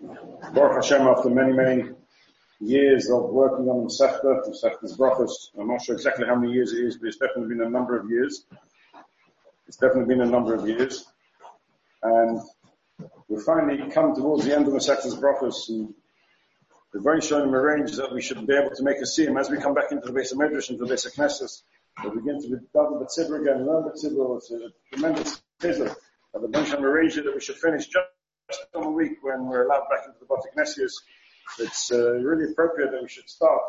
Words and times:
Baruch 0.00 0.76
Hashem, 0.76 1.02
after 1.02 1.28
many, 1.28 1.52
many 1.52 1.90
years 2.60 3.10
of 3.10 3.30
working 3.30 3.68
on 3.68 3.86
Masechta, 3.86 4.48
Masechta's 4.48 4.96
Brachos, 4.96 5.50
I'm 5.58 5.68
not 5.68 5.82
sure 5.82 5.94
exactly 5.94 6.26
how 6.26 6.36
many 6.36 6.52
years 6.52 6.72
it 6.72 6.84
is, 6.84 6.96
but 6.96 7.08
it's 7.08 7.16
definitely 7.16 7.54
been 7.54 7.66
a 7.66 7.70
number 7.70 7.98
of 7.98 8.08
years. 8.08 8.44
It's 9.66 9.76
definitely 9.76 10.14
been 10.14 10.26
a 10.26 10.30
number 10.30 10.54
of 10.54 10.66
years. 10.66 11.04
And 12.02 12.40
we've 13.28 13.42
finally 13.42 13.90
come 13.90 14.14
towards 14.14 14.44
the 14.44 14.54
end 14.54 14.66
of 14.66 14.72
the 14.72 14.78
Masechta's 14.78 15.16
Brachos, 15.16 15.68
and 15.68 15.92
the 16.92 17.00
very 17.00 17.20
showing 17.20 17.52
arranged 17.52 17.96
that 17.96 18.12
we 18.12 18.22
should 18.22 18.46
be 18.46 18.54
able 18.54 18.74
to 18.74 18.82
make 18.82 18.98
a 18.98 19.02
siyum 19.02 19.38
as 19.38 19.50
we 19.50 19.58
come 19.58 19.74
back 19.74 19.90
into 19.90 20.06
the 20.06 20.12
base 20.12 20.32
of 20.32 20.38
Medrash, 20.38 20.70
into 20.70 20.84
the 20.84 20.90
base 20.90 21.06
of 21.06 21.12
Knesset, 21.12 21.62
we 22.04 22.10
begin 22.10 22.40
to 22.40 22.60
double 22.72 23.00
the 23.00 23.06
tzibur 23.06 23.40
again, 23.40 23.66
learn 23.66 23.84
the 23.84 23.90
tzibur, 23.90 24.36
it's 24.36 24.50
a 24.52 24.70
tremendous 24.92 25.42
tzibur. 25.60 25.94
And 26.34 26.52
the 26.52 26.76
of 26.76 26.84
arranged 26.84 27.16
that 27.16 27.34
we 27.34 27.40
should 27.40 27.56
finish 27.56 27.86
just 27.86 28.06
a 28.74 28.88
week 28.88 29.22
when 29.22 29.46
we're 29.46 29.66
allowed 29.66 29.88
back 29.90 30.06
into 30.06 30.18
the 30.20 30.26
Botik 30.26 30.90
it's 31.58 31.92
uh, 31.92 32.12
really 32.14 32.50
appropriate 32.50 32.90
that 32.92 33.02
we 33.02 33.08
should 33.08 33.28
start 33.28 33.60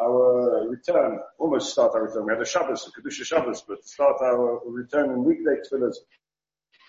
our 0.00 0.68
return, 0.68 1.18
almost 1.38 1.72
start 1.72 1.92
our 1.94 2.04
return. 2.04 2.26
We 2.26 2.32
had 2.32 2.42
a 2.42 2.46
Shabbos, 2.46 2.88
a 2.88 3.00
Kedusha 3.00 3.24
Shabbos, 3.24 3.62
but 3.66 3.86
start 3.86 4.16
our 4.22 4.60
return 4.66 5.10
in 5.10 5.24
weekday 5.24 5.56
tefillahs 5.62 5.96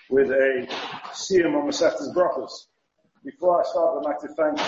with 0.09 0.29
a 0.31 0.67
Siyam 1.13 1.55
on 1.55 1.69
Masechtas 1.69 2.13
Brachos. 2.13 2.65
Before 3.23 3.61
I 3.61 3.69
start, 3.69 3.97
I'd 3.97 4.05
like 4.05 4.19
to 4.21 4.27
thank 4.29 4.59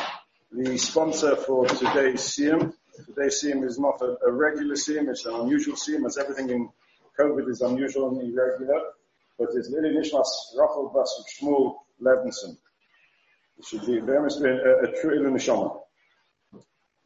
the 0.52 0.78
sponsor 0.78 1.36
for 1.36 1.66
today's 1.68 2.22
Siyam. 2.22 2.73
Today's 3.06 3.42
Siyam 3.42 3.66
is 3.66 3.80
not 3.80 4.02
a, 4.02 4.18
a 4.26 4.32
regular 4.32 4.76
Siyam, 4.76 5.09
it's 5.09 5.26
an 5.26 5.36
unusual 5.36 5.76
Siyam, 5.76 6.06
as 6.06 6.18
everything 6.18 6.50
in 6.50 6.70
COVID 7.20 7.50
is 7.50 7.62
unusual 7.62 8.09
and 8.09 8.34
irregular, 8.34 8.82
but 9.38 9.50
it's 9.54 9.70
Lili 9.70 9.96
Nishmas 9.96 10.28
Rachel 10.58 10.92
Bas 10.94 11.23
Shmuel 11.42 11.76
Levinson. 12.02 12.58
Should 13.63 13.86
be, 13.86 13.99
must 13.99 14.41
be 14.41 14.49
a, 14.49 14.84
a 14.84 15.02
true 15.02 15.20
Ilun 15.20 15.34
Neshama. 15.34 15.80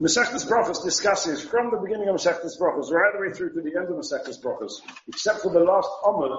Masechtas 0.01 0.47
Brachos 0.47 0.83
discusses 0.83 1.41
from 1.41 1.71
the 1.71 1.77
beginning 1.77 2.09
of 2.09 2.15
Masechtas 2.15 2.59
Brachos 2.59 2.91
right 2.91 3.13
the 3.13 3.21
way 3.21 3.33
through 3.33 3.53
to 3.53 3.61
the 3.61 3.77
end 3.77 3.89
of 3.89 3.95
Masechtas 3.95 4.41
Brachos, 4.41 4.73
except 5.07 5.41
for 5.41 5.51
the 5.51 5.59
last 5.59 5.89
Amud, 6.03 6.35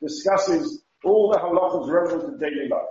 discusses 0.00 0.82
all 1.04 1.30
the 1.30 1.38
halachas 1.38 1.90
relevant 1.90 2.38
to 2.38 2.38
daily 2.38 2.68
life. 2.68 2.82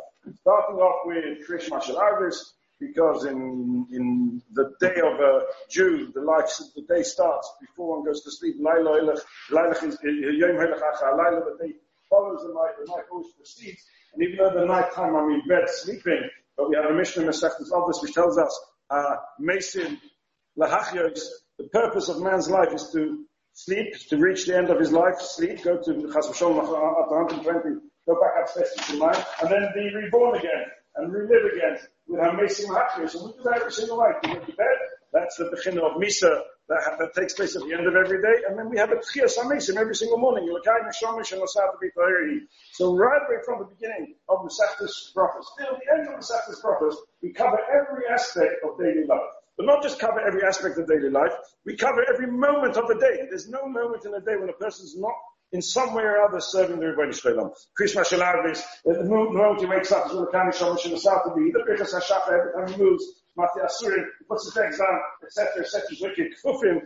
Starting 0.41 0.75
off 0.77 1.05
with 1.05 1.47
Krish 1.47 1.69
Mashal 1.69 1.95
Arvis, 1.95 2.38
because 2.79 3.25
in 3.25 3.85
in 3.91 4.41
the 4.53 4.72
day 4.79 4.95
of 4.99 5.19
uh, 5.19 5.39
a 5.39 5.41
Jew, 5.69 6.11
the 6.13 6.22
life 6.22 6.49
the 6.75 6.81
day 6.83 7.03
starts 7.03 7.51
before 7.61 7.97
one 7.97 8.05
goes 8.05 8.23
to 8.23 8.31
sleep. 8.31 8.55
Laila 8.59 8.89
Laila 8.89 9.13
is 9.13 9.95
uh, 9.95 10.07
Yom 10.07 10.55
Laila, 10.57 11.41
the 11.57 11.66
day 11.66 11.73
follows 12.09 12.41
the 12.45 12.53
night, 12.53 12.73
the 12.79 12.91
night 12.91 13.05
always 13.11 13.31
precedes. 13.38 13.83
And 14.13 14.23
even 14.23 14.38
though 14.38 14.59
the 14.59 14.66
night 14.66 14.91
time 14.94 15.16
I'm 15.16 15.29
in 15.31 15.41
bed 15.47 15.69
sleeping, 15.69 16.29
but 16.59 16.69
we 16.69 16.75
have 16.75 16.91
a 16.91 16.93
mission 16.93 17.23
in 17.23 17.29
Masechtas 17.29 17.71
Avos 17.71 18.02
which 18.02 18.13
tells 18.13 18.38
us, 18.38 18.59
uh, 18.89 19.15
the 21.57 21.63
purpose 21.71 22.09
of 22.09 22.21
man's 22.21 22.49
life 22.49 22.73
is 22.73 22.89
to 22.91 23.25
sleep, 23.53 23.95
to 24.09 24.17
reach 24.17 24.45
the 24.45 24.57
end 24.57 24.69
of 24.69 24.77
his 24.77 24.91
life, 24.91 25.21
sleep, 25.21 25.63
go 25.63 25.77
to 25.77 26.11
Chas 26.13 26.27
V'Sholom 26.27 26.59
after 26.59 27.16
120, 27.16 27.79
go 28.05 28.19
back 28.19 28.43
upstairs 28.43 28.73
to 28.88 28.97
mind, 28.97 29.25
and 29.41 29.49
then 29.49 29.69
be 29.73 29.89
reborn 29.95 30.38
again, 30.38 30.66
and 30.97 31.13
relive 31.13 31.53
again 31.53 31.77
with 32.07 32.19
our 32.19 32.35
Mesim 32.35 32.67
Lahachyos. 32.67 33.16
And 33.16 33.23
we 33.23 33.31
do 33.31 33.44
that 33.44 33.59
every 33.59 33.71
single 33.71 33.97
night. 33.97 34.16
We 34.23 34.33
go 34.33 34.39
to 34.39 34.51
bed, 34.51 34.77
that's 35.13 35.38
the 35.38 35.49
beginning 35.55 35.85
of 35.85 35.94
Misa, 35.94 36.41
that, 36.70 36.98
that 37.00 37.14
takes 37.14 37.34
place 37.34 37.56
at 37.56 37.64
the 37.64 37.73
end 37.73 37.88
of 37.88 37.95
every 37.95 38.22
day, 38.22 38.44
and 38.48 38.58
then 38.58 38.70
we 38.70 38.78
have 38.78 38.92
a 38.92 38.95
Tchias 38.95 39.38
HaMesim 39.38 39.75
every 39.75 39.95
single 39.95 40.17
morning. 40.17 40.48
So 42.72 42.95
right 42.95 43.22
away 43.28 43.42
from 43.44 43.59
the 43.59 43.66
beginning 43.66 44.16
of 44.30 44.44
the 44.44 44.50
Masechtas 44.50 45.14
Brachos, 45.16 45.45
till 45.58 45.78
the 45.78 45.92
end 45.94 46.08
of 46.08 46.14
the 46.14 46.20
Masechtas 46.20 46.62
Brachos, 46.64 46.95
we 47.22 47.34
cover 47.34 47.58
every 47.73 48.08
aspect 48.08 48.64
of 48.64 48.78
daily 48.78 49.06
life. 49.08 49.20
But 49.58 49.66
not 49.66 49.84
just 49.84 50.00
cover 50.00 50.22
every 50.22 50.44
aspect 50.45 50.78
of 50.78 50.88
daily 50.88 51.09
life, 51.09 51.34
we 51.66 51.75
cover 51.75 52.06
every 52.08 52.28
moment 52.28 52.78
of 52.78 52.88
the 52.88 52.95
day. 52.95 53.25
There's 53.30 53.50
no 53.50 53.67
moment 53.67 54.06
in 54.06 54.12
the 54.12 54.22
day 54.22 54.38
when 54.38 54.47
a 54.50 54.53
person 54.53 54.86
is 54.86 54.95
not 54.97 55.16
in 55.52 55.62
some 55.62 55.94
way 55.94 56.03
or 56.03 56.22
other 56.22 56.40
serving 56.40 56.79
the 56.79 56.85
Rebbeinu 56.85 57.19
Shalom. 57.19 57.52
Krishma 57.78 58.06
Shalavis, 58.06 58.62
the 58.85 59.03
moment 59.03 59.59
he 59.59 59.66
wakes 59.66 59.91
up, 59.91 60.06
is 60.06 60.12
going 60.13 60.25
to 60.25 60.31
come 60.31 60.44
in 60.44 60.91
the 60.91 61.00
south 61.00 61.25
of 61.25 61.35
the 61.35 61.52
Birchas 61.68 61.94
HaShachar, 61.94 62.31
every 62.31 62.53
time 62.53 62.74
he 62.74 62.81
Mati 63.39 63.61
uh, 63.61 63.67
Asurim, 63.67 64.05
puts 64.27 64.45
his 64.45 64.55
legs 64.55 64.77
down, 64.77 65.00
etc., 65.23 65.63
etc., 65.63 65.81
wicked 66.01 66.33
kufim, 66.44 66.81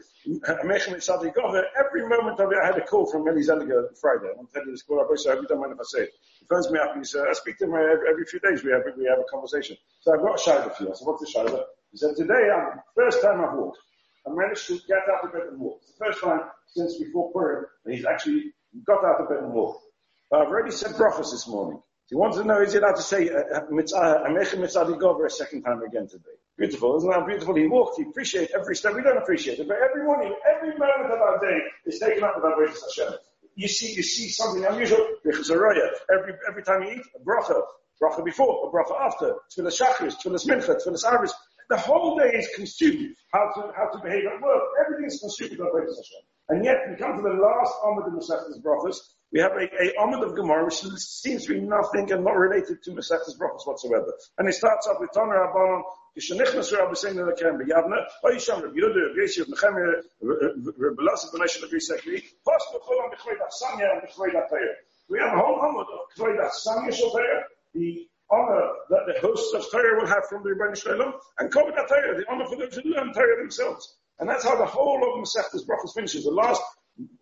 Mechem 0.69 0.93
Sadigova. 1.01 1.63
Every 1.83 2.07
moment 2.07 2.39
of 2.39 2.51
it, 2.51 2.59
I 2.61 2.67
had 2.67 2.77
a 2.77 2.85
call 2.85 3.09
from 3.09 3.27
Eli 3.27 3.41
Zeliger 3.41 3.89
Friday. 3.99 4.29
I 4.29 4.37
want 4.37 4.53
to 4.53 4.61
you 4.65 4.71
this 4.71 4.83
call, 4.83 5.01
I 5.01 5.07
hope 5.09 5.41
you 5.41 5.47
don't 5.47 5.59
mind 5.59 5.73
if 5.73 5.79
I 5.79 5.83
say 5.83 6.03
it. 6.03 6.13
He 6.39 6.45
phones 6.45 6.69
me 6.69 6.77
up, 6.77 6.91
and 6.93 7.01
he 7.01 7.05
says, 7.05 7.25
I 7.27 7.33
speak 7.33 7.57
to 7.57 7.65
him 7.65 7.73
every, 7.73 8.09
every 8.09 8.25
few 8.25 8.39
days, 8.39 8.63
we 8.63 8.71
have, 8.71 8.83
we 8.95 9.05
have 9.05 9.19
a 9.19 9.27
conversation. 9.31 9.75
So 10.01 10.13
I've 10.13 10.21
got 10.21 10.39
a 10.39 10.41
shayla 10.43 10.75
for 10.75 10.83
you. 10.83 10.91
I 10.91 10.93
said, 10.93 11.07
what's 11.07 11.25
the 11.25 11.31
shayla? 11.33 11.63
He 11.91 11.97
said, 11.97 12.15
today, 12.15 12.49
I'm, 12.53 12.79
first 12.95 13.21
time 13.21 13.41
I've 13.43 13.57
walked. 13.57 13.79
I 14.25 14.29
managed 14.31 14.67
to 14.67 14.79
get 14.87 15.03
out 15.09 15.25
of 15.25 15.33
bed 15.33 15.49
and 15.51 15.59
walk. 15.59 15.81
It's 15.81 15.97
the 15.97 16.05
first 16.05 16.21
time 16.23 16.41
since 16.67 16.97
before 16.97 17.31
Purim 17.33 17.65
that 17.83 17.93
he's 17.93 18.05
actually 18.05 18.53
got 18.85 19.03
out 19.03 19.21
of 19.21 19.29
bed 19.29 19.39
and 19.39 19.53
walked. 19.53 19.83
I've 20.31 20.47
already 20.47 20.71
said 20.71 20.91
brachas 20.91 21.31
this 21.31 21.47
morning. 21.47 21.81
He 22.09 22.15
wants 22.15 22.37
to 22.37 22.43
know, 22.43 22.61
is 22.61 22.73
he 22.73 22.79
allowed 22.79 22.95
to 22.95 23.01
say 23.01 23.29
uh, 23.29 23.37
uh, 23.37 23.59
uh, 23.59 24.27
Amechem 24.27 24.59
Mitzadi 24.59 24.99
Gover 24.99 25.25
a 25.25 25.29
second 25.29 25.63
time 25.63 25.81
again 25.81 26.07
today? 26.07 26.35
Beautiful, 26.57 26.97
isn't 26.97 27.09
that 27.09 27.25
beautiful? 27.25 27.55
He 27.55 27.67
walked, 27.67 27.97
he 27.97 28.03
appreciated 28.03 28.51
every 28.55 28.75
step. 28.75 28.93
We 28.93 29.01
don't 29.01 29.17
appreciate 29.17 29.59
it, 29.59 29.67
but 29.67 29.77
every 29.77 30.03
morning, 30.03 30.35
every 30.47 30.77
moment 30.77 31.11
of 31.11 31.19
our 31.19 31.39
day 31.39 31.59
is 31.85 31.99
taken 31.99 32.23
up 32.23 32.35
with 32.35 32.45
our 32.45 32.55
Bereshit 32.55 32.77
Hashem. 32.95 33.13
You 33.55 33.67
see, 33.67 33.93
you 33.93 34.03
see 34.03 34.29
something 34.29 34.65
unusual. 34.65 34.99
Every, 35.25 36.33
every 36.47 36.63
time 36.63 36.83
you 36.83 36.91
eat, 36.91 37.03
a 37.15 37.19
bracha. 37.19 37.61
Bracha 38.01 38.25
before, 38.25 38.67
a 38.67 38.71
bracha 38.71 38.99
after. 38.99 39.35
Tfilas 39.55 39.79
Shachris, 39.79 40.15
Tfilas 40.21 40.45
Mincha, 40.45 40.75
Tfilas 40.83 41.05
Arvis. 41.05 41.31
The 41.69 41.77
whole 41.77 42.17
day 42.17 42.31
is 42.35 42.49
consumed. 42.55 43.15
How 43.31 43.51
to, 43.55 43.71
how 43.75 43.89
to 43.89 43.99
behave 43.99 44.25
at 44.25 44.41
work. 44.41 44.63
Everything 44.83 45.05
is 45.05 45.19
consumed 45.19 45.51
with 45.51 45.59
Bereshit 45.59 45.95
Hashem. 45.95 46.21
And 46.49 46.65
yet, 46.65 46.77
we 46.89 46.95
come 46.97 47.15
to 47.17 47.21
the 47.23 47.35
last 47.35 47.73
Amud 47.85 48.07
in 48.07 48.13
Masechtas 48.13 48.61
Brachos, 48.61 48.97
we 49.32 49.40
have 49.40 49.52
a, 49.52 49.64
a 49.64 49.92
Amud 50.00 50.24
of 50.24 50.34
Gemara 50.36 50.64
which 50.64 50.74
seems 50.74 51.46
to 51.46 51.54
be 51.54 51.60
nothing 51.60 52.10
and 52.12 52.24
not 52.24 52.36
related 52.36 52.82
to 52.84 52.90
Masechtas 52.92 53.36
Brachos 53.38 53.66
whatsoever. 53.66 54.12
And 54.38 54.48
it 54.48 54.54
starts 54.54 54.86
off 54.86 55.00
with 55.00 55.10
Toner 55.12 55.36
Rabbanon, 55.36 55.82
כשנכנסו 56.18 56.76
רבי 56.78 56.96
סיינו 56.96 57.26
לקרם 57.26 57.58
ביבנה, 57.58 57.96
אוי 58.24 58.40
שם 58.40 58.54
רבי 58.54 58.80
יהודה, 58.80 59.00
רבי 59.10 59.22
יוסי, 59.22 59.42
רבי 59.42 59.52
נחמיה, 59.52 59.84
רבי 60.22 61.02
לוסי, 61.02 61.26
בני 61.36 61.48
של 61.48 61.66
רבי 61.66 61.80
סקלי, 61.80 62.20
פוסט 62.20 62.74
בכל 62.74 62.94
בכבוד 63.12 63.34
אכסניה 63.46 63.88
ובכבוד 63.98 64.28
התאר. 64.28 64.72
We 65.10 65.18
have 65.20 65.32
a 65.32 65.40
whole 65.40 65.60
Amud 65.66 65.88
of 65.94 66.14
כבוד 66.14 66.40
אכסניה 66.46 66.92
של 66.92 67.04
תאר, 67.12 67.40
the 67.76 68.08
honor 68.32 68.66
that 68.90 69.04
the 69.06 69.20
hosts 69.20 69.54
of 69.54 69.62
Torah 69.70 70.00
will 70.00 70.06
have 70.06 70.24
from 70.28 70.42
the 70.42 70.50
Rebbeinu 70.50 70.76
Shalom, 70.76 71.12
and 71.38 71.52
Kovod 71.52 71.76
Torah, 71.88 72.16
the 72.16 72.26
honor 72.30 72.46
for 72.46 72.56
those 72.56 72.74
who 72.74 72.82
learn 72.90 73.12
Torah 73.12 73.36
themselves. 73.42 73.96
And 74.18 74.28
that's 74.28 74.44
how 74.44 74.56
the 74.56 74.66
whole 74.66 75.00
of 75.08 75.12
Masechtas 75.24 75.64
Brachos 75.66 75.94
finishes. 75.94 76.24
The 76.24 76.30
last, 76.30 76.62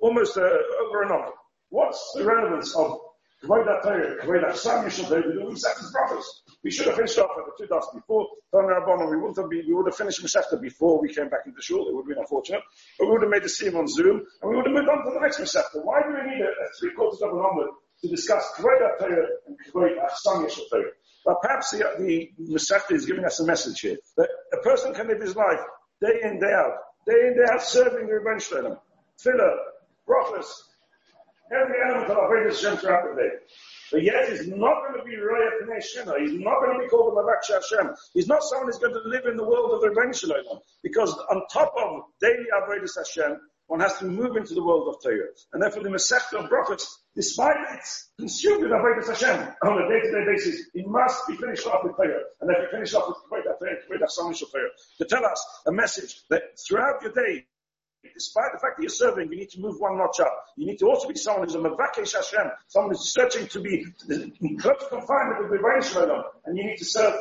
almost 0.00 0.36
uh, 0.38 0.40
over 0.82 1.02
and 1.02 1.12
over. 1.12 1.32
What's 1.71 2.11
the 2.15 2.25
relevance 2.25 2.75
of 2.75 2.99
Kavodah 3.41 3.81
Torah, 3.81 4.17
Kavodah 4.21 4.55
Sam 4.55 4.83
Yishal 4.85 5.07
Torah, 5.07 5.23
the 5.23 5.39
Masechtas 5.39 5.87
Brachos? 5.95 6.25
We 6.65 6.69
should 6.69 6.85
have 6.87 6.97
finished 6.97 7.17
off 7.17 7.31
at 7.39 7.45
the 7.45 7.63
two 7.63 7.67
dots 7.67 7.87
before 7.95 8.27
Tana 8.51 8.67
Rabbanon. 8.67 9.09
We 9.09 9.15
wouldn't 9.15 9.37
have 9.37 9.49
been, 9.49 9.63
we 9.65 9.73
would 9.73 9.87
have 9.87 9.95
finished 9.95 10.21
Masechta 10.21 10.61
before 10.61 11.01
we 11.01 11.13
came 11.13 11.29
back 11.29 11.47
into 11.47 11.61
shul. 11.61 11.87
It 11.87 11.95
would 11.95 12.01
have 12.01 12.09
been 12.09 12.19
unfortunate. 12.19 12.61
But 12.99 13.05
we 13.05 13.11
would 13.13 13.21
have 13.21 13.31
made 13.31 13.43
the 13.43 13.47
siyum 13.47 13.79
on 13.79 13.87
Zoom, 13.87 14.21
and 14.41 14.51
we 14.51 14.57
would 14.57 14.67
have 14.67 14.75
moved 14.75 14.89
on 14.89 15.05
to 15.05 15.11
the 15.13 15.21
next 15.21 15.39
Masechta. 15.39 15.81
Why 15.81 16.01
do 16.03 16.09
we 16.13 16.29
need 16.29 16.41
a, 16.41 16.49
a 16.49 16.67
three 16.77 16.93
quarters 16.93 17.21
of 17.21 17.31
an 17.31 17.39
omelet 17.39 17.71
to 18.01 18.07
discuss 18.09 18.51
Kavodah 18.57 18.99
Torah 18.99 19.27
and 19.47 19.57
Kavodah 19.73 20.11
Sam? 20.11 20.45
But 21.23 21.41
perhaps 21.41 21.71
the, 21.71 21.85
the 21.97 22.95
is 22.95 23.05
giving 23.05 23.23
us 23.23 23.39
a 23.39 23.45
message 23.45 23.79
here 23.79 23.97
that 24.17 24.27
a 24.53 24.57
person 24.57 24.93
can 24.93 25.07
live 25.07 25.21
his 25.21 25.37
life 25.37 25.59
day 26.01 26.19
in, 26.23 26.39
day 26.39 26.51
out, 26.51 26.73
day 27.07 27.27
in, 27.27 27.37
day 27.37 27.45
out 27.49 27.63
serving 27.63 28.07
the 28.07 28.13
Rebbeinu 28.13 28.41
Shalom. 28.41 28.77
Tefillah, 29.23 29.55
brachas, 30.09 30.47
every 31.51 31.75
element 31.85 32.09
of 32.09 32.17
our 32.17 32.49
Hashem 32.49 32.77
throughout 32.77 33.03
the 33.09 33.21
day. 33.21 33.29
But 33.91 34.03
yet 34.03 34.29
he's 34.29 34.47
not 34.47 34.75
going 34.87 34.99
to 34.99 35.03
be 35.03 35.17
Raya 35.17 35.49
Pnei 35.63 35.83
Shema. 35.83 36.19
He's 36.19 36.39
not 36.39 36.59
going 36.63 36.77
to 36.77 36.83
be 36.83 36.89
called 36.89 37.11
the 37.11 37.21
Mavak 37.21 37.43
Hashem. 37.47 37.93
He's 38.13 38.27
not 38.27 38.43
someone 38.43 38.67
who's 38.67 38.79
going 38.79 38.93
to 38.93 39.01
live 39.05 39.25
in 39.25 39.35
the 39.35 39.43
world 39.43 39.73
of 39.73 39.81
the 39.81 39.89
Rebbeinu 39.89 40.15
Shalom. 40.15 40.59
Because 40.81 41.13
on 41.29 41.43
top 41.51 41.73
of 41.77 42.03
daily 42.21 42.45
Avodah 42.55 42.87
Hashem, 42.97 43.37
one 43.67 43.79
has 43.79 43.97
to 43.99 44.05
move 44.05 44.35
into 44.35 44.53
the 44.53 44.63
world 44.63 44.93
of 44.93 45.01
Torah. 45.03 45.27
And 45.53 45.61
therefore 45.61 45.83
the 45.83 45.89
Masechta 45.89 46.43
of 46.43 46.49
Brachas, 46.49 46.85
despite 47.15 47.55
it's 47.73 48.11
consumed 48.17 48.63
with 48.63 48.71
Avodah 48.71 49.07
Hashem 49.07 49.55
on 49.63 49.81
a 49.81 49.89
day-to-day 49.89 50.25
basis, 50.25 50.69
it 50.73 50.87
must 50.87 51.27
be 51.27 51.35
finished 51.35 51.67
off 51.67 51.83
with 51.83 51.95
Torah. 51.95 52.23
And 52.39 52.51
if 52.51 52.57
you 52.63 52.67
finish 52.71 52.93
off 52.93 53.07
with 53.07 53.17
Torah, 53.29 53.55
Torah, 53.59 54.69
to 54.97 55.05
tell 55.05 55.25
us 55.25 55.45
a 55.67 55.71
message 55.71 56.21
that 56.29 56.43
throughout 56.67 57.01
your 57.01 57.11
day, 57.11 57.45
despite 58.13 58.51
the 58.53 58.59
fact 58.59 58.77
that 58.77 58.83
you're 58.83 58.89
serving, 58.89 59.31
you 59.31 59.37
need 59.37 59.49
to 59.51 59.59
move 59.59 59.79
one 59.79 59.97
notch 59.97 60.19
up. 60.19 60.45
You 60.55 60.65
need 60.65 60.79
to 60.79 60.87
also 60.87 61.07
be 61.07 61.15
someone 61.15 61.47
who's 61.47 61.55
a 61.55 61.59
Mavakesh 61.59 62.13
Hashem, 62.13 62.51
someone 62.67 62.91
who's 62.91 63.13
searching 63.13 63.47
to 63.47 63.59
be 63.59 63.85
in 64.09 64.57
close 64.57 64.83
confinement 64.89 65.41
with 65.41 65.51
the 65.51 65.57
Rebbeinu 65.57 65.83
Shalom, 65.83 66.23
and 66.45 66.57
you 66.57 66.65
need 66.65 66.77
to 66.77 66.85
serve 66.85 67.13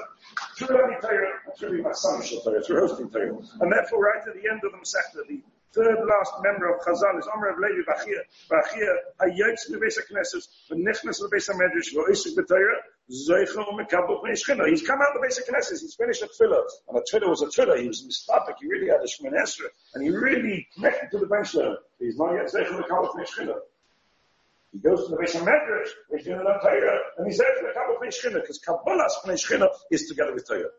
through 0.56 0.68
learning 0.68 0.98
Torah 1.00 1.28
and 1.46 1.54
through 1.58 1.70
being 1.70 1.84
Torah, 1.84 2.62
through 2.62 2.80
hosting 2.80 3.10
Torah. 3.10 3.36
And 3.60 3.72
therefore, 3.72 4.00
right 4.04 4.26
at 4.26 4.34
the 4.34 4.48
end 4.50 4.60
of 4.64 4.72
the 4.72 4.78
Masechta, 4.78 5.26
the 5.28 5.42
third 5.72 5.98
last 6.06 6.32
member 6.42 6.74
of 6.74 6.80
Chazal 6.82 7.18
is 7.18 7.28
Omer 7.34 7.50
of 7.50 7.58
Levi 7.58 7.82
Bachia, 7.86 8.20
Bachia, 8.50 8.92
Hayetz 9.20 9.70
Bebeis 9.70 9.98
HaKnesses, 9.98 10.48
V'nichnas 10.70 11.20
Bebeis 11.22 11.48
HaMedrash, 11.48 11.94
V'oisik 11.94 12.34
B'Torah, 12.36 12.80
Zoicha 13.10 13.64
U'mekabel 13.66 14.22
Pnei 14.22 14.36
Shchina. 14.36 14.68
He's 14.68 14.82
come 14.86 15.00
out 15.00 15.08
of 15.08 15.20
the 15.20 15.26
basic 15.26 15.48
Knesses, 15.48 15.80
he's 15.80 15.94
finished 15.94 16.22
a 16.22 16.26
tefillah, 16.26 16.62
and 16.88 16.98
a 16.98 17.00
tefillah 17.00 17.28
was 17.28 17.42
a 17.42 17.46
tefillah, 17.46 17.80
he 17.80 17.88
was 17.88 18.02
mistapic, 18.02 18.54
he 18.60 18.66
really 18.68 18.88
had 18.88 19.00
a 19.00 19.06
Shemon 19.06 19.34
Esra, 19.40 19.68
and 19.94 20.04
he 20.04 20.10
really 20.10 20.68
connected 20.74 21.10
to 21.12 21.18
the 21.18 21.26
bench. 21.26 21.56
He's 21.98 22.16
not 22.16 22.34
yet 22.34 22.52
Zoicha 22.52 22.70
U'mekabel 22.70 23.14
Pnei 23.14 23.26
Shchina. 23.26 23.54
He 24.72 24.78
goes 24.78 25.04
to 25.04 25.10
the 25.10 25.16
base 25.16 25.34
of 25.34 25.42
Medrash, 25.42 25.88
he's 26.12 26.24
doing 26.24 26.38
the 26.38 26.44
Torah, 26.44 27.00
and 27.18 27.26
he's 27.26 27.38
there 27.38 27.52
for 27.58 27.66
the 27.66 27.72
Kabbalah 27.74 28.40
because 28.40 28.60
Kabbalah's 28.60 29.16
Pnei 29.24 29.68
is 29.90 30.06
together 30.06 30.32
with 30.32 30.46
Torah. 30.46 30.70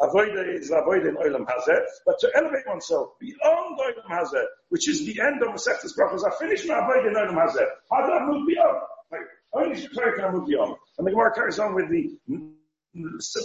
Avoid 0.00 0.30
is 0.48 0.70
avoid 0.70 1.06
in 1.06 1.16
Olam 1.16 1.46
Hazeh, 1.46 1.80
but 2.04 2.18
to 2.20 2.30
elevate 2.34 2.66
oneself 2.66 3.10
beyond 3.20 3.78
Olam 3.78 4.08
Hazeh, 4.10 4.44
which 4.70 4.88
is 4.88 5.06
the 5.06 5.20
end 5.20 5.42
of 5.42 5.48
Masechtas 5.48 5.96
Brachos, 5.96 6.26
I 6.26 6.36
finish 6.38 6.66
my 6.66 6.78
avoid 6.78 7.06
in 7.06 7.14
Olam 7.14 7.34
Hazeh. 7.34 7.66
How 7.90 8.06
do 8.06 8.12
I 8.12 8.26
move 8.26 8.46
beyond? 8.46 8.78
Like, 9.12 9.20
only 9.52 9.76
Shekari 9.76 10.16
can 10.16 10.24
I 10.24 10.30
move 10.30 10.48
beyond. 10.48 10.76
And 10.98 11.06
the 11.06 11.10
Gemara 11.10 11.34
carries 11.34 11.58
on 11.58 11.74
with 11.74 11.88
the 11.90 12.18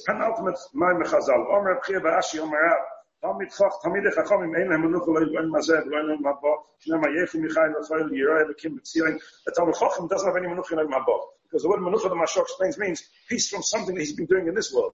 penultimate 0.08 0.58
Maim 0.74 1.04
Chazal. 1.04 1.46
Omer 1.54 1.80
B'chir 1.82 2.02
Ba'ashi 2.02 2.40
Omer 2.40 2.58
Rab. 2.62 2.80
תמיד 3.22 3.50
תמיד 3.82 4.04
החכמים 4.08 4.56
אין 4.56 4.68
להם 4.68 4.82
מנוחה 4.82 5.12
לא 5.12 5.20
יגוין 5.20 5.50
מה 5.50 5.62
זה 5.62 5.74
ולא 5.86 5.98
אין 5.98 6.06
להם 6.06 6.20
מבוא 6.20 6.58
שנאמר 6.80 7.08
יחי 7.24 7.38
מיכאל 7.38 7.72
רפאל 7.80 8.14
יראה 8.14 8.42
אלוקים 8.42 8.76
בציון 8.76 9.16
the 9.16 9.52
Talmud 9.52 9.76
Chacham 9.76 10.08
doesn't 10.08 10.28
have 10.28 10.38
any 10.38 10.48
menucha 10.48 10.74
in 10.74 10.88
Mabah 10.88 11.22
because 11.44 11.64
the 11.64 11.70
word 11.70 11.80
menucha 11.80 12.10
the 12.10 12.16
Mashok 12.16 12.44
explains 12.44 12.78
means 12.78 13.02
peace 13.28 13.50
from 13.50 13.64
something 13.64 13.96
that 13.96 14.02
he's 14.02 14.14
been 14.14 14.28
doing 14.28 14.48
in 14.48 14.54
this 14.54 14.72
world 14.72 14.94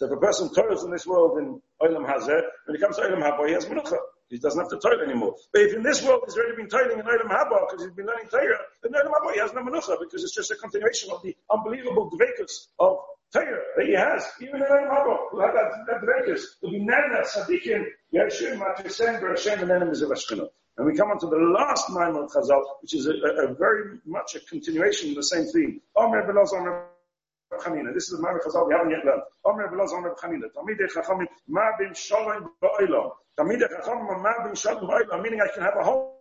so 0.00 0.06
if 0.06 0.12
a 0.12 0.16
person 0.16 0.48
toils 0.54 0.82
in 0.82 0.90
this 0.90 1.06
world 1.06 1.36
in 1.36 1.60
Olam 1.82 2.08
Hazeh, 2.08 2.40
when 2.64 2.74
he 2.74 2.80
comes 2.80 2.96
to 2.96 3.02
Olam 3.02 3.20
Haba, 3.20 3.46
he 3.46 3.52
has 3.52 3.66
Menucha. 3.66 3.98
He 4.30 4.38
doesn't 4.38 4.58
have 4.58 4.70
to 4.70 4.78
toil 4.78 4.98
anymore. 5.04 5.34
But 5.52 5.60
if 5.60 5.74
in 5.74 5.82
this 5.82 6.02
world 6.02 6.22
he's 6.24 6.38
already 6.38 6.56
been 6.56 6.70
toiling 6.70 7.00
in 7.00 7.04
Olam 7.04 7.28
Haba 7.28 7.68
because 7.68 7.84
he's 7.84 7.92
been 7.92 8.06
learning 8.06 8.28
Torah, 8.30 8.60
then 8.82 8.92
Olam 8.92 9.12
Haba 9.12 9.34
he 9.34 9.40
has 9.40 9.52
no 9.52 9.60
Menucha 9.60 10.00
because 10.00 10.24
it's 10.24 10.34
just 10.34 10.50
a 10.52 10.54
continuation 10.54 11.10
of 11.10 11.20
the 11.20 11.36
unbelievable 11.52 12.10
dvekus 12.10 12.68
of 12.78 12.96
Torah 13.30 13.60
that 13.76 13.84
he 13.84 13.92
has. 13.92 14.24
Even 14.40 14.56
in 14.56 14.62
Olam 14.62 14.88
Haba, 14.88 15.16
who 15.32 15.40
had 15.40 15.52
that, 15.52 15.68
that 15.86 16.36
to 16.62 16.70
be 16.70 16.78
Nana, 16.78 17.20
Sadiqin, 17.20 17.84
Yeshua, 18.14 18.56
Matisem, 18.56 19.20
Berashem, 19.20 19.60
and 19.60 19.70
enemies 19.70 20.00
of 20.00 20.08
Ashkenaz. 20.08 20.48
And 20.78 20.86
we 20.86 20.96
come 20.96 21.10
on 21.10 21.20
to 21.20 21.26
the 21.26 21.36
last 21.36 21.90
of 21.90 22.30
Chazal, 22.32 22.62
which 22.80 22.94
is 22.94 23.06
a, 23.06 23.12
a, 23.12 23.50
a, 23.50 23.54
very 23.54 23.98
much 24.06 24.34
a 24.34 24.40
continuation 24.40 25.10
of 25.10 25.16
the 25.16 25.22
same 25.24 25.44
theme. 25.44 25.82
Omer 25.94 26.26
Belaz, 26.26 26.54
Chanina. 27.58 27.92
This 27.92 28.04
is 28.04 28.16
the 28.16 28.22
Mara 28.22 28.40
Chazal 28.40 28.66
we 28.68 28.74
haven't 28.74 28.90
yet 28.90 29.04
learned. 29.04 29.22
Omer 29.44 29.68
Belaz 29.68 29.92
Omer 29.92 30.14
Chanina. 30.14 30.46
Tamidei 30.54 30.88
Chachamim 30.94 31.26
Ma 31.48 31.70
bin 31.78 31.94
Shalom 31.94 32.50
Ba'olam. 32.62 33.10
Tamidei 33.38 33.68
Chachamim 33.68 34.22
Ma 34.22 34.44
bin 34.44 34.54
Shalom 34.54 34.88
Ba'olam. 34.88 35.22
Meaning 35.22 35.40
I 35.40 35.48
can 35.54 35.62
have 35.62 35.74
a 35.78 35.84
whole 35.84 36.20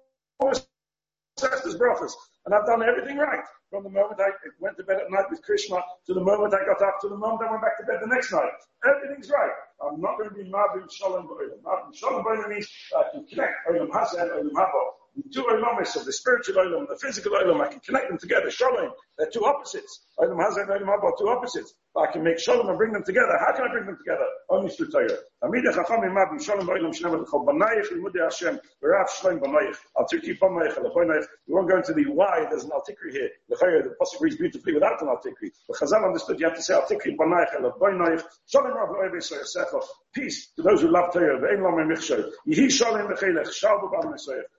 Sechtes 1.40 1.78
brachas, 1.80 2.12
and 2.46 2.54
I've 2.54 2.66
done 2.66 2.84
everything 2.84 3.18
right 3.18 3.44
from 3.70 3.84
the 3.84 3.90
moment 3.90 4.20
I 4.20 4.32
went 4.60 4.76
to 4.78 4.84
bed 4.84 4.98
at 5.00 5.10
night 5.10 5.30
with 5.30 5.42
Krishna 5.42 5.78
to 6.08 6.14
the 6.14 6.20
moment 6.20 6.54
I 6.54 6.66
got 6.66 6.82
up 6.82 7.00
to 7.02 7.08
the 7.08 7.16
moment 7.16 7.48
I 7.48 7.52
went 7.52 7.62
back 7.62 7.78
to 7.80 7.86
bed 7.86 8.00
the 8.02 8.08
next 8.08 8.34
night. 8.34 8.52
Everything's 8.84 9.30
right. 9.30 9.56
I'm 9.80 10.02
not 10.02 10.18
going 10.18 10.30
to 10.30 10.36
be 10.36 10.44
Mabim 10.44 10.92
Shalom 10.92 11.28
Ba'olam. 11.28 11.62
Mabim 11.64 11.96
Shalom 11.96 12.26
Ba'olam 12.26 12.50
means 12.50 12.68
I 12.98 13.04
can 13.14 13.26
connect 13.26 13.54
Olam 13.72 13.88
Hasan, 13.88 14.28
Olam 14.28 14.52
Haba 14.52 14.99
two 15.34 15.44
Olamas 15.44 15.96
of 15.96 16.06
the 16.06 16.14
spiritual 16.14 16.56
Olam 16.56 16.80
and 16.80 16.88
the 16.90 16.98
physical 16.98 17.32
Olam, 17.32 17.62
I 17.62 17.68
can 17.68 17.80
connect 17.80 18.10
them 18.10 18.18
together, 18.18 18.50
Shalom, 18.50 18.92
they're 19.18 19.30
two 19.30 19.46
opposites. 19.46 20.06
Olam 20.20 20.42
has 20.42 20.56
and 20.58 20.70
Olam 20.70 21.18
two 21.18 21.28
opposites. 21.28 21.74
But 21.94 22.10
I 22.10 22.12
can 22.12 22.24
make 22.24 22.40
Shalom 22.40 22.70
and 22.70 22.78
bring 22.78 22.94
them 22.94 23.04
together. 23.04 23.38
How 23.40 23.52
can 23.54 23.66
I 23.68 23.72
bring 23.72 23.86
them 23.86 23.98
together? 23.98 24.26
Only 24.50 24.70
through 24.70 24.92
Torah. 24.92 25.18
Amida 25.44 25.72
chachamim 25.72 26.14
Imabim 26.14 26.42
Shalom 26.42 26.68
Olam 26.68 26.94
Shneva 26.94 27.20
L'chol 27.20 27.46
Banayich 27.46 27.92
Limudei 27.92 28.24
Hashem 28.24 28.60
V'rav 28.84 29.10
Shalom 29.10 29.40
Banayich 29.40 29.76
Al 29.98 30.06
Tirki 30.06 30.38
Banayich 30.38 30.78
Al 30.78 30.92
Banayich 30.92 31.26
We 31.48 31.56
won't 31.56 31.70
go 31.70 31.78
into 31.78 31.94
the 31.94 32.06
why 32.12 32.46
there's 32.50 32.64
an 32.64 32.72
Al-Tikri 32.74 33.12
here. 33.12 33.30
The 33.50 33.56
Torah, 33.56 33.84
the 33.84 33.96
Pasuk 34.00 34.22
reads 34.22 34.38
beautifully 34.38 34.74
without 34.74 35.02
an 35.02 35.10
Al-Tikri. 35.10 35.50
But 35.68 35.78
Chazal 35.78 36.06
understood 36.06 36.40
you 36.40 36.46
have 36.46 36.56
to 36.56 36.62
say 36.62 36.76
Al-Tikri 36.76 37.18
Banayich 37.18 37.56
Al 37.56 37.72
Banayich 37.80 38.24
Shalom 38.48 38.74
Rav 38.74 38.90
Lo'evei 38.90 39.18
Soyesecha 39.18 39.84
Peace 40.14 40.52
to 40.56 40.62
those 40.62 40.82
who 40.82 40.92
love 40.92 41.12
Torah. 41.12 41.40
Ve'en 41.40 41.60
Lamei 41.60 41.92
Michshol 41.92 42.30
Yehi 42.48 42.72
Shalom 42.72 43.08
V'chelech 43.08 43.52
Shalom 43.52 43.90
B'Bam 43.90 44.14
Soyesecha 44.14 44.59